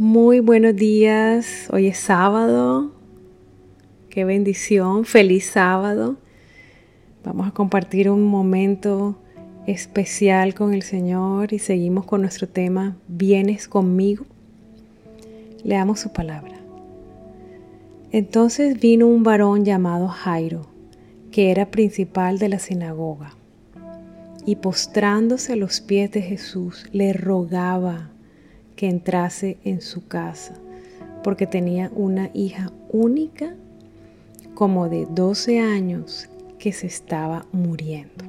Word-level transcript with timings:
Muy 0.00 0.40
buenos 0.40 0.76
días, 0.76 1.68
hoy 1.70 1.88
es 1.88 1.98
sábado, 1.98 2.90
qué 4.08 4.24
bendición, 4.24 5.04
feliz 5.04 5.44
sábado. 5.44 6.16
Vamos 7.22 7.46
a 7.46 7.50
compartir 7.50 8.08
un 8.08 8.24
momento 8.24 9.18
especial 9.66 10.54
con 10.54 10.72
el 10.72 10.80
Señor 10.80 11.52
y 11.52 11.58
seguimos 11.58 12.06
con 12.06 12.22
nuestro 12.22 12.48
tema, 12.48 12.96
vienes 13.08 13.68
conmigo. 13.68 14.24
Leamos 15.64 16.00
su 16.00 16.10
palabra. 16.14 16.56
Entonces 18.10 18.80
vino 18.80 19.06
un 19.06 19.22
varón 19.22 19.66
llamado 19.66 20.08
Jairo, 20.08 20.66
que 21.30 21.50
era 21.50 21.70
principal 21.70 22.38
de 22.38 22.48
la 22.48 22.58
sinagoga, 22.58 23.36
y 24.46 24.56
postrándose 24.56 25.52
a 25.52 25.56
los 25.56 25.82
pies 25.82 26.10
de 26.10 26.22
Jesús, 26.22 26.86
le 26.90 27.12
rogaba 27.12 28.08
que 28.80 28.88
entrase 28.88 29.58
en 29.62 29.82
su 29.82 30.08
casa, 30.08 30.54
porque 31.22 31.46
tenía 31.46 31.90
una 31.94 32.30
hija 32.32 32.72
única 32.88 33.54
como 34.54 34.88
de 34.88 35.06
12 35.10 35.60
años 35.60 36.30
que 36.58 36.72
se 36.72 36.86
estaba 36.86 37.44
muriendo. 37.52 38.24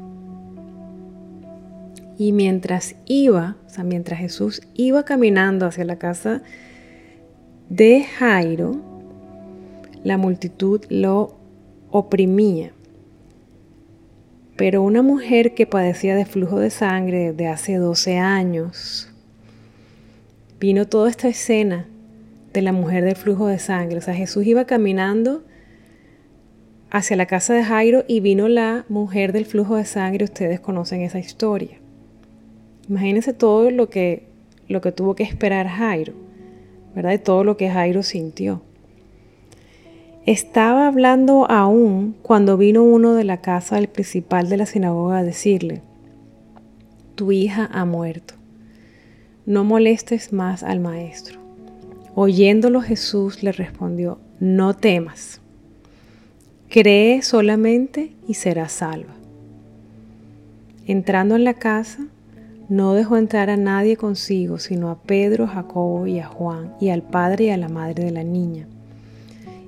Y 2.17 2.33
mientras 2.33 2.97
iba, 3.05 3.55
o 3.65 3.69
sea, 3.69 3.85
mientras 3.85 4.19
Jesús 4.19 4.61
iba 4.73 5.05
caminando 5.05 5.65
hacia 5.65 5.85
la 5.85 5.95
casa 5.95 6.41
de 7.69 8.03
Jairo, 8.03 8.75
la 10.03 10.17
multitud 10.17 10.81
lo 10.89 11.37
oprimía. 11.91 12.73
Pero 14.57 14.81
una 14.81 15.01
mujer 15.01 15.53
que 15.53 15.65
padecía 15.65 16.13
de 16.17 16.25
flujo 16.25 16.59
de 16.59 16.71
sangre 16.71 17.31
de 17.31 17.47
hace 17.47 17.75
12 17.77 18.17
años, 18.17 19.10
vino 20.61 20.85
toda 20.85 21.09
esta 21.09 21.27
escena 21.27 21.87
de 22.53 22.61
la 22.61 22.71
mujer 22.71 23.03
del 23.03 23.15
flujo 23.15 23.47
de 23.47 23.57
sangre. 23.57 23.97
O 23.97 24.01
sea, 24.01 24.13
Jesús 24.13 24.45
iba 24.45 24.65
caminando 24.65 25.43
hacia 26.91 27.17
la 27.17 27.25
casa 27.25 27.55
de 27.55 27.63
Jairo 27.63 28.05
y 28.07 28.19
vino 28.19 28.47
la 28.47 28.85
mujer 28.87 29.33
del 29.33 29.45
flujo 29.45 29.75
de 29.75 29.85
sangre. 29.85 30.23
Ustedes 30.23 30.59
conocen 30.59 31.01
esa 31.01 31.17
historia. 31.17 31.79
Imagínense 32.87 33.33
todo 33.33 33.71
lo 33.71 33.89
que, 33.89 34.27
lo 34.67 34.81
que 34.81 34.91
tuvo 34.91 35.15
que 35.15 35.23
esperar 35.23 35.67
Jairo, 35.67 36.13
¿verdad? 36.93 37.13
Y 37.13 37.17
todo 37.17 37.43
lo 37.43 37.57
que 37.57 37.71
Jairo 37.71 38.03
sintió. 38.03 38.61
Estaba 40.27 40.85
hablando 40.85 41.49
aún 41.49 42.15
cuando 42.21 42.55
vino 42.55 42.83
uno 42.83 43.15
de 43.15 43.23
la 43.23 43.41
casa 43.41 43.77
del 43.77 43.87
principal 43.87 44.47
de 44.47 44.57
la 44.57 44.67
sinagoga 44.67 45.17
a 45.17 45.23
decirle, 45.23 45.81
tu 47.15 47.31
hija 47.31 47.67
ha 47.73 47.83
muerto 47.85 48.35
no 49.45 49.63
molestes 49.63 50.33
más 50.33 50.63
al 50.63 50.79
maestro. 50.79 51.39
Oyéndolo 52.13 52.81
Jesús 52.81 53.41
le 53.41 53.51
respondió, 53.51 54.19
no 54.39 54.75
temas, 54.75 55.39
cree 56.69 57.21
solamente 57.21 58.13
y 58.27 58.35
serás 58.35 58.73
salva. 58.73 59.13
Entrando 60.85 61.35
en 61.35 61.43
la 61.43 61.53
casa, 61.53 62.07
no 62.69 62.93
dejó 62.93 63.17
entrar 63.17 63.49
a 63.49 63.57
nadie 63.57 63.97
consigo, 63.97 64.57
sino 64.59 64.89
a 64.89 65.01
Pedro, 65.01 65.47
Jacobo 65.47 66.07
y 66.07 66.19
a 66.19 66.25
Juan, 66.25 66.73
y 66.79 66.89
al 66.89 67.01
padre 67.01 67.45
y 67.45 67.49
a 67.49 67.57
la 67.57 67.69
madre 67.69 68.05
de 68.05 68.11
la 68.11 68.23
niña. 68.23 68.67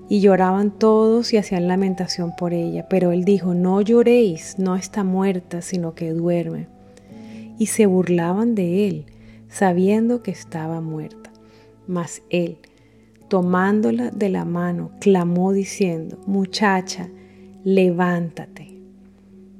Y 0.09 0.19
lloraban 0.19 0.71
todos 0.71 1.33
y 1.33 1.37
hacían 1.37 1.67
lamentación 1.67 2.35
por 2.35 2.53
ella, 2.53 2.87
pero 2.89 3.11
él 3.11 3.25
dijo, 3.25 3.53
no 3.53 3.81
lloréis, 3.81 4.55
no 4.57 4.75
está 4.75 5.03
muerta, 5.03 5.61
sino 5.61 5.95
que 5.95 6.11
duerme. 6.11 6.67
Y 7.57 7.67
se 7.67 7.85
burlaban 7.85 8.55
de 8.55 8.87
él 8.87 9.05
sabiendo 9.53 10.23
que 10.23 10.31
estaba 10.31 10.81
muerta. 10.81 11.31
Mas 11.87 12.23
él, 12.29 12.57
tomándola 13.27 14.09
de 14.09 14.29
la 14.29 14.45
mano, 14.45 14.91
clamó 14.99 15.53
diciendo, 15.53 16.19
muchacha, 16.25 17.09
levántate. 17.63 18.81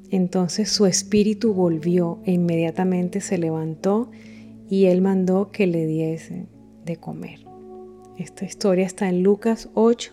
Entonces 0.10 0.70
su 0.70 0.88
espíritu 0.88 1.54
volvió 1.54 2.20
e 2.26 2.32
inmediatamente 2.32 3.22
se 3.22 3.38
levantó 3.38 4.10
y 4.68 4.86
él 4.86 5.02
mandó 5.02 5.52
que 5.52 5.68
le 5.68 5.86
diesen 5.86 6.48
de 6.86 6.98
comer. 6.98 7.46
Esta 8.18 8.46
historia 8.46 8.86
está 8.86 9.08
en 9.10 9.22
Lucas 9.22 9.70
8, 9.76 10.12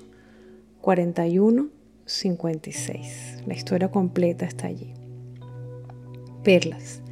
41, 0.80 1.68
56. 2.04 3.44
La 3.46 3.54
historia 3.54 3.90
completa 3.90 4.44
está 4.44 4.66
allí. 4.66 4.92
Perlas. 6.42 7.02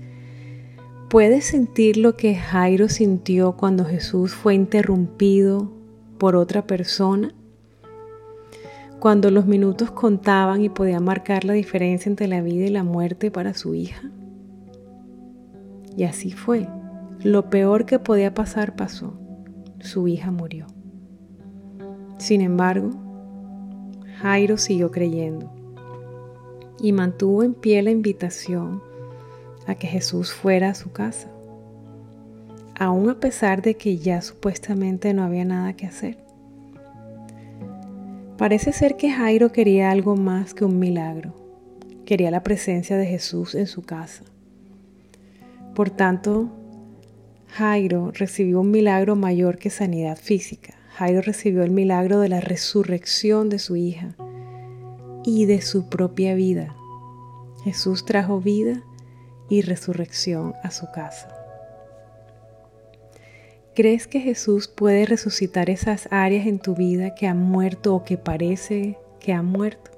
¿Puedes 1.09 1.47
sentir 1.47 1.97
lo 1.97 2.17
que 2.17 2.35
Jairo 2.35 2.91
sintió 2.91 3.53
cuando 3.53 3.87
Jesús 3.87 4.35
fue 4.35 4.55
interrumpido 4.55 5.73
por 6.19 6.37
otra 6.37 6.67
persona? 6.67 7.35
Cuando 9.01 9.31
los 9.31 9.47
minutos 9.47 9.91
contaban 9.91 10.61
y 10.61 10.69
podía 10.69 11.01
marcar 11.01 11.47
la 11.47 11.55
diferencia 11.55 12.11
entre 12.11 12.29
la 12.29 12.43
vida 12.43 12.67
y 12.67 12.69
la 12.69 12.85
muerte 12.85 13.31
para 13.31 13.55
su 13.55 13.75
hija. 13.75 14.11
Y 15.97 16.05
así 16.05 16.31
fue. 16.31 16.69
Lo 17.23 17.49
peor 17.49 17.87
que 17.87 17.99
podía 17.99 18.35
pasar 18.35 18.77
pasó. 18.77 19.19
Su 19.81 20.09
hija 20.09 20.31
murió. 20.31 20.67
Sin 22.19 22.43
embargo, 22.43 22.91
Jairo 24.19 24.59
siguió 24.59 24.91
creyendo 24.91 25.51
y 26.83 26.93
mantuvo 26.93 27.45
en 27.45 27.55
pie 27.55 27.81
la 27.83 27.93
invitación 27.93 28.83
a 29.69 29.75
que 29.75 29.87
Jesús 29.87 30.33
fuera 30.33 30.71
a 30.71 30.75
su 30.75 30.91
casa, 30.91 31.29
aun 32.75 33.11
a 33.11 33.21
pesar 33.21 33.63
de 33.63 33.75
que 33.75 33.99
ya 33.99 34.23
supuestamente 34.23 35.13
no 35.13 35.23
había 35.23 35.45
nada 35.45 35.75
que 35.75 35.87
hacer. 35.87 36.19
Parece 38.39 38.73
ser 38.73 38.97
que 38.97 39.11
Jairo 39.11 39.53
quería 39.53 39.91
algo 39.91 40.17
más 40.17 40.55
que 40.55 40.65
un 40.65 40.79
milagro, 40.79 41.35
quería 42.07 42.31
la 42.31 42.43
presencia 42.43 42.97
de 42.97 43.07
Jesús 43.07 43.55
en 43.55 43.67
su 43.67 43.83
casa. 43.83 44.25
Por 45.75 45.91
tanto, 45.91 46.49
Jairo 47.49 48.11
recibió 48.13 48.61
un 48.61 48.71
milagro 48.71 49.17
mayor 49.17 49.59
que 49.59 49.71
sanidad 49.71 50.17
física. 50.17 50.75
Jairo 50.95 51.21
recibió 51.21 51.63
el 51.63 51.71
milagro 51.71 52.21
de 52.21 52.29
la 52.29 52.41
resurrección 52.41 53.49
de 53.49 53.59
su 53.59 53.77
hija 53.77 54.17
y 55.25 55.45
de 55.45 55.61
su 55.61 55.89
propia 55.89 56.35
vida. 56.35 56.75
Jesús 57.65 58.05
trajo 58.05 58.41
vida 58.41 58.83
y 59.49 59.63
resurrección 59.63 60.55
a 60.63 60.71
su 60.71 60.91
casa. 60.91 61.35
¿Crees 63.75 64.09
que 64.09 64.21
Jesús 64.21 64.67
puede 64.67 65.07
resucitar 65.07 65.71
esas 65.71 66.09
áreas 66.11 66.47
en 66.47 66.59
tu 66.59 66.75
vida 66.75 67.15
que 67.15 67.29
han 67.29 67.39
muerto 67.39 67.95
o 67.95 68.05
que 68.05 68.19
parece 68.19 68.99
que 69.21 69.33
han 69.33 69.47
muerto? 69.47 69.93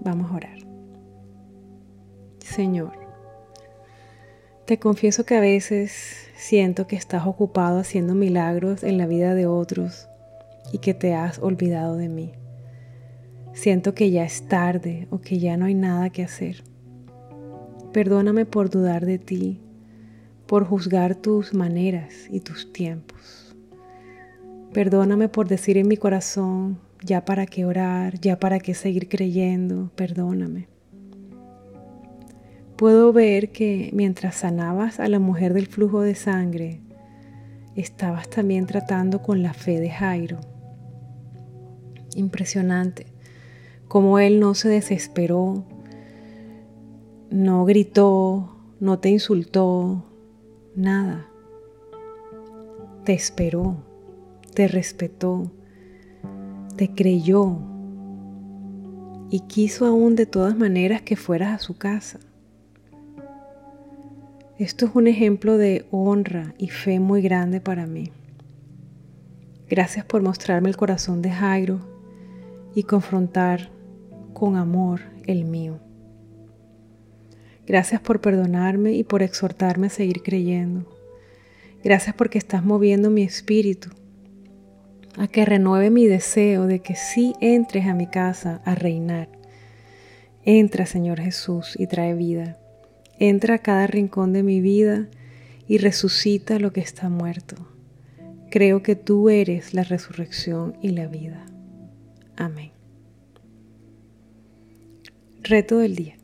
Vamos 0.00 0.30
a 0.30 0.34
orar. 0.34 0.58
Señor, 2.40 2.98
te 4.64 4.80
confieso 4.80 5.24
que 5.24 5.36
a 5.36 5.40
veces 5.40 5.92
siento 6.36 6.86
que 6.86 6.96
estás 6.96 7.26
ocupado 7.26 7.78
haciendo 7.78 8.14
milagros 8.14 8.82
en 8.82 8.98
la 8.98 9.06
vida 9.06 9.34
de 9.34 9.46
otros 9.46 10.08
y 10.72 10.78
que 10.78 10.94
te 10.94 11.14
has 11.14 11.38
olvidado 11.38 11.96
de 11.96 12.08
mí. 12.08 12.32
Siento 13.52 13.94
que 13.94 14.10
ya 14.10 14.24
es 14.24 14.48
tarde 14.48 15.06
o 15.10 15.20
que 15.20 15.38
ya 15.38 15.56
no 15.56 15.66
hay 15.66 15.74
nada 15.74 16.10
que 16.10 16.24
hacer. 16.24 16.64
Perdóname 17.92 18.46
por 18.46 18.70
dudar 18.70 19.04
de 19.04 19.18
ti, 19.18 19.60
por 20.46 20.64
juzgar 20.64 21.16
tus 21.16 21.54
maneras 21.54 22.28
y 22.30 22.40
tus 22.40 22.72
tiempos. 22.72 23.56
Perdóname 24.72 25.28
por 25.28 25.48
decir 25.48 25.76
en 25.76 25.88
mi 25.88 25.96
corazón, 25.96 26.78
ya 27.04 27.24
para 27.24 27.46
qué 27.46 27.64
orar, 27.64 28.20
ya 28.20 28.38
para 28.38 28.60
qué 28.60 28.74
seguir 28.74 29.08
creyendo, 29.08 29.90
perdóname. 29.96 30.68
Puedo 32.76 33.12
ver 33.12 33.50
que 33.50 33.90
mientras 33.92 34.36
sanabas 34.36 35.00
a 35.00 35.08
la 35.08 35.18
mujer 35.18 35.52
del 35.52 35.66
flujo 35.66 36.00
de 36.00 36.14
sangre, 36.14 36.80
estabas 37.74 38.30
también 38.30 38.66
tratando 38.66 39.22
con 39.22 39.42
la 39.42 39.52
fe 39.52 39.80
de 39.80 39.90
Jairo. 39.90 40.38
Impresionante, 42.14 43.06
como 43.88 44.20
él 44.20 44.38
no 44.38 44.54
se 44.54 44.68
desesperó, 44.68 45.64
no 47.30 47.64
gritó, 47.64 48.56
no 48.80 48.98
te 48.98 49.08
insultó, 49.08 50.04
nada. 50.74 51.28
Te 53.04 53.12
esperó, 53.12 53.76
te 54.54 54.66
respetó, 54.66 55.50
te 56.76 56.90
creyó 56.90 57.56
y 59.30 59.40
quiso 59.40 59.86
aún 59.86 60.16
de 60.16 60.26
todas 60.26 60.56
maneras 60.56 61.02
que 61.02 61.14
fueras 61.14 61.54
a 61.54 61.64
su 61.64 61.78
casa. 61.78 62.18
Esto 64.58 64.86
es 64.86 64.94
un 64.94 65.06
ejemplo 65.06 65.56
de 65.56 65.86
honra 65.90 66.54
y 66.58 66.68
fe 66.68 66.98
muy 66.98 67.22
grande 67.22 67.60
para 67.60 67.86
mí. 67.86 68.10
Gracias 69.68 70.04
por 70.04 70.20
mostrarme 70.20 70.68
el 70.68 70.76
corazón 70.76 71.22
de 71.22 71.30
Jairo 71.30 71.78
y 72.74 72.82
confrontar 72.82 73.70
con 74.34 74.56
amor 74.56 75.00
el 75.26 75.44
mío. 75.44 75.78
Gracias 77.70 78.00
por 78.00 78.20
perdonarme 78.20 78.94
y 78.94 79.04
por 79.04 79.22
exhortarme 79.22 79.86
a 79.86 79.90
seguir 79.90 80.24
creyendo. 80.24 80.92
Gracias 81.84 82.16
porque 82.16 82.36
estás 82.36 82.64
moviendo 82.64 83.10
mi 83.10 83.22
espíritu 83.22 83.90
a 85.16 85.28
que 85.28 85.44
renueve 85.44 85.88
mi 85.88 86.08
deseo 86.08 86.66
de 86.66 86.80
que 86.80 86.96
sí 86.96 87.32
entres 87.40 87.86
a 87.86 87.94
mi 87.94 88.08
casa 88.08 88.60
a 88.64 88.74
reinar. 88.74 89.28
Entra, 90.44 90.84
Señor 90.84 91.20
Jesús, 91.20 91.76
y 91.78 91.86
trae 91.86 92.14
vida. 92.14 92.58
Entra 93.20 93.54
a 93.54 93.58
cada 93.58 93.86
rincón 93.86 94.32
de 94.32 94.42
mi 94.42 94.60
vida 94.60 95.06
y 95.68 95.78
resucita 95.78 96.58
lo 96.58 96.72
que 96.72 96.80
está 96.80 97.08
muerto. 97.08 97.54
Creo 98.50 98.82
que 98.82 98.96
tú 98.96 99.30
eres 99.30 99.74
la 99.74 99.84
resurrección 99.84 100.76
y 100.82 100.88
la 100.88 101.06
vida. 101.06 101.46
Amén. 102.36 102.72
Reto 105.44 105.78
del 105.78 105.94
día. 105.94 106.19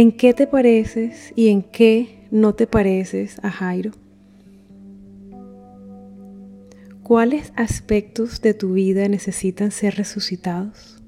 ¿En 0.00 0.12
qué 0.12 0.32
te 0.32 0.46
pareces 0.46 1.32
y 1.34 1.48
en 1.48 1.60
qué 1.60 2.28
no 2.30 2.54
te 2.54 2.68
pareces 2.68 3.40
a 3.42 3.50
Jairo? 3.50 3.90
¿Cuáles 7.02 7.52
aspectos 7.56 8.40
de 8.40 8.54
tu 8.54 8.74
vida 8.74 9.08
necesitan 9.08 9.72
ser 9.72 9.96
resucitados? 9.96 11.02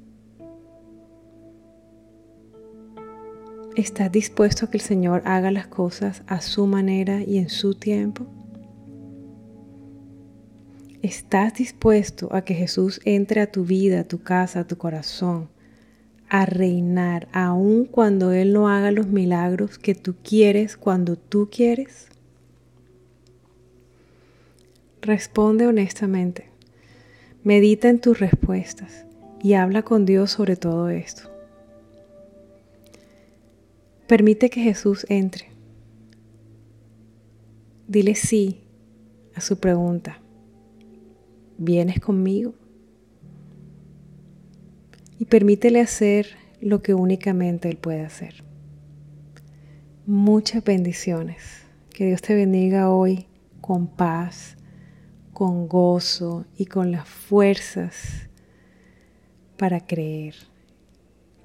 ¿Estás 3.76 4.10
dispuesto 4.10 4.66
a 4.66 4.70
que 4.72 4.78
el 4.78 4.82
Señor 4.82 5.22
haga 5.24 5.52
las 5.52 5.68
cosas 5.68 6.24
a 6.26 6.40
su 6.40 6.66
manera 6.66 7.22
y 7.22 7.38
en 7.38 7.48
su 7.48 7.76
tiempo? 7.76 8.26
¿Estás 11.00 11.54
dispuesto 11.54 12.28
a 12.34 12.42
que 12.42 12.54
Jesús 12.54 13.00
entre 13.04 13.40
a 13.40 13.52
tu 13.52 13.64
vida, 13.64 14.00
a 14.00 14.04
tu 14.08 14.20
casa, 14.20 14.58
a 14.58 14.66
tu 14.66 14.76
corazón, 14.76 15.48
a 16.30 16.46
reinar 16.46 17.28
aun 17.32 17.84
cuando 17.84 18.32
Él 18.32 18.52
no 18.52 18.68
haga 18.68 18.92
los 18.92 19.08
milagros 19.08 19.78
que 19.78 19.96
tú 19.96 20.14
quieres 20.22 20.76
cuando 20.76 21.16
tú 21.16 21.48
quieres? 21.50 22.06
Responde 25.02 25.66
honestamente. 25.66 26.46
Medita 27.42 27.88
en 27.88 28.00
tus 28.00 28.20
respuestas 28.20 29.06
y 29.42 29.54
habla 29.54 29.82
con 29.82 30.06
Dios 30.06 30.30
sobre 30.30 30.56
todo 30.56 30.88
esto. 30.88 31.28
Permite 34.06 34.50
que 34.50 34.60
Jesús 34.60 35.06
entre. 35.08 35.48
Dile 37.88 38.14
sí 38.14 38.60
a 39.34 39.40
su 39.40 39.58
pregunta. 39.58 40.20
¿Vienes 41.58 41.98
conmigo? 41.98 42.54
Y 45.20 45.26
permítele 45.26 45.80
hacer 45.80 46.26
lo 46.60 46.82
que 46.82 46.94
únicamente 46.94 47.68
Él 47.68 47.76
puede 47.76 48.04
hacer. 48.04 48.42
Muchas 50.04 50.64
bendiciones. 50.64 51.62
Que 51.94 52.06
Dios 52.06 52.22
te 52.22 52.34
bendiga 52.34 52.90
hoy 52.90 53.28
con 53.60 53.86
paz 53.86 54.56
con 55.40 55.68
gozo 55.68 56.44
y 56.54 56.66
con 56.66 56.92
las 56.92 57.08
fuerzas 57.08 58.28
para 59.56 59.86
creer, 59.86 60.34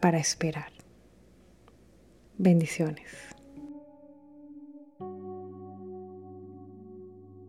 para 0.01 0.17
esperar. 0.17 0.73
Bendiciones. 2.37 3.34